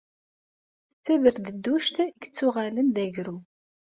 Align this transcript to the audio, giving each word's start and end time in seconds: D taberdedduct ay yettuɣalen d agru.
D 0.95 0.97
taberdedduct 1.05 1.95
ay 2.03 2.11
yettuɣalen 2.21 2.87
d 2.95 2.97
agru. 3.03 3.37